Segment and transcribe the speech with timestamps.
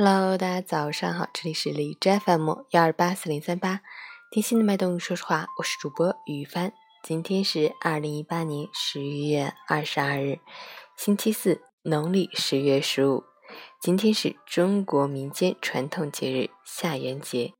[0.00, 3.80] Hello，大家早上好，这里是荔枝 FM 幺二八四零三八，
[4.30, 6.72] 听心的脉动，说实话，我是主播雨帆。
[7.02, 10.38] 今天是二零一八年十一月二十二日，
[10.96, 13.24] 星期四，农历十月十五。
[13.82, 17.54] 今天是中国民间传统节日下元节，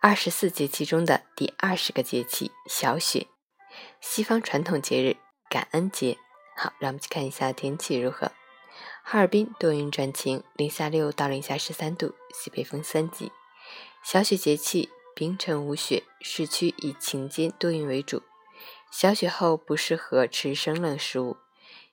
[0.00, 3.26] 二十四节气中的第二十个节气小雪。
[4.00, 5.16] 西方传统节日
[5.50, 6.18] 感恩节。
[6.56, 8.30] 好，让我们去看一下天气如何。
[9.06, 13.30] 哈尔滨多云转晴，零下六到零下十三度，西北风三级。
[14.02, 18.22] 小雪节气，冰城无雪，市区以晴间多云为主。
[18.90, 21.36] 小雪后不适合吃生冷食物，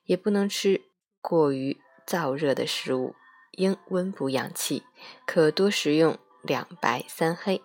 [0.05, 0.83] 也不能吃
[1.19, 3.13] 过于燥热的食物，
[3.51, 4.83] 应温补阳气。
[5.25, 7.61] 可多食用两白三黑。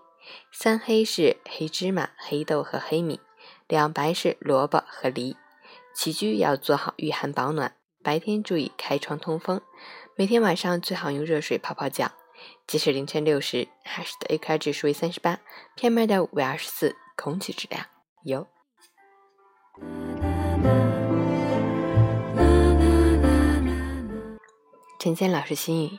[0.51, 3.21] 三黑是黑芝麻、黑豆和黑米，
[3.69, 5.37] 两白是萝卜和梨。
[5.95, 7.76] 起居要做好御寒保暖。
[8.07, 9.61] 白天注意开窗通风，
[10.15, 12.13] 每天晚上最好用热水泡泡脚。
[12.65, 15.41] 即使凌晨六时，海市的 AQI 指数为三十八
[15.77, 17.85] ，PM 二点五为二十四，空气质量
[18.23, 18.47] 优。
[25.01, 25.99] 陈谦老师心语：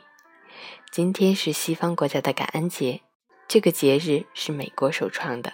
[0.90, 3.02] 今天是西方国家的感恩节，
[3.46, 5.52] 这个节日是美国首创的，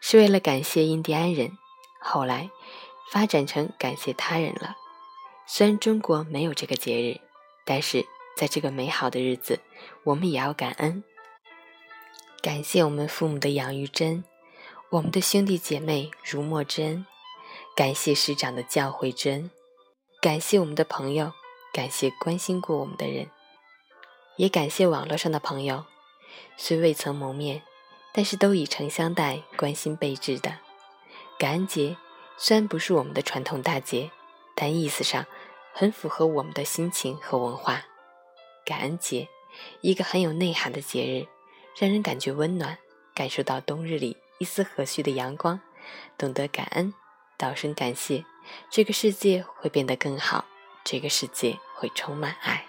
[0.00, 1.58] 是为了感谢印第安人，
[2.00, 2.48] 后来
[3.12, 4.76] 发展成感谢他人了。
[5.46, 7.20] 虽然中国没有这个节日，
[7.64, 9.60] 但是在这个美好的日子，
[10.04, 11.04] 我们也要感恩，
[12.40, 14.24] 感谢我们父母的养育之恩，
[14.90, 17.06] 我们的兄弟姐妹如墨之恩，
[17.76, 19.50] 感谢师长的教诲之恩，
[20.20, 21.32] 感谢我们的朋友，
[21.72, 23.28] 感谢关心过我们的人，
[24.36, 25.84] 也感谢网络上的朋友，
[26.56, 27.62] 虽未曾谋面，
[28.14, 30.58] 但是都以诚相待，关心备至的。
[31.38, 31.96] 感恩节
[32.38, 34.10] 虽然不是我们的传统大节，
[34.54, 35.26] 但意思上。
[35.74, 37.86] 很符合我们的心情和文化。
[38.64, 39.28] 感恩节，
[39.80, 41.26] 一个很有内涵的节日，
[41.80, 42.78] 让人感觉温暖，
[43.14, 45.60] 感受到冬日里一丝和煦的阳光。
[46.18, 46.92] 懂得感恩，
[47.38, 48.24] 道声感谢，
[48.70, 50.44] 这个世界会变得更好，
[50.84, 52.61] 这个世界会充满爱。